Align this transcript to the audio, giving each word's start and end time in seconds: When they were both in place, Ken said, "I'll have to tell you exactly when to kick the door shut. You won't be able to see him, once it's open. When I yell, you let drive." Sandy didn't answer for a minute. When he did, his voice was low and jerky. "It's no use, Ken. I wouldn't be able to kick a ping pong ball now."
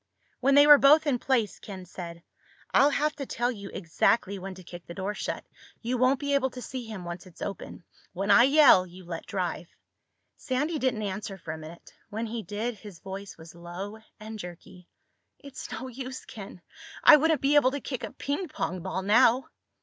When 0.39 0.55
they 0.55 0.65
were 0.65 0.79
both 0.79 1.05
in 1.05 1.19
place, 1.19 1.59
Ken 1.59 1.85
said, 1.85 2.23
"I'll 2.73 2.89
have 2.89 3.15
to 3.17 3.27
tell 3.27 3.51
you 3.51 3.69
exactly 3.71 4.39
when 4.39 4.55
to 4.55 4.63
kick 4.63 4.87
the 4.87 4.95
door 4.95 5.13
shut. 5.13 5.45
You 5.83 5.95
won't 5.95 6.19
be 6.19 6.33
able 6.33 6.49
to 6.49 6.59
see 6.63 6.85
him, 6.87 7.05
once 7.05 7.27
it's 7.27 7.43
open. 7.43 7.83
When 8.11 8.31
I 8.31 8.45
yell, 8.45 8.87
you 8.87 9.05
let 9.05 9.27
drive." 9.27 9.67
Sandy 10.37 10.79
didn't 10.79 11.03
answer 11.03 11.37
for 11.37 11.51
a 11.51 11.57
minute. 11.59 11.93
When 12.09 12.25
he 12.25 12.41
did, 12.41 12.77
his 12.79 12.97
voice 12.97 13.37
was 13.37 13.53
low 13.53 13.99
and 14.19 14.39
jerky. 14.39 14.89
"It's 15.37 15.71
no 15.71 15.87
use, 15.87 16.25
Ken. 16.25 16.63
I 17.03 17.15
wouldn't 17.17 17.39
be 17.39 17.53
able 17.53 17.69
to 17.69 17.79
kick 17.79 18.03
a 18.03 18.11
ping 18.11 18.47
pong 18.47 18.81
ball 18.81 19.03
now." 19.03 19.49